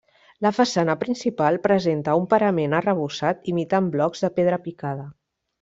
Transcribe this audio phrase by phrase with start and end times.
[0.45, 5.11] La façana principal presenta un parament arrebossat imitant blocs de pedra picada.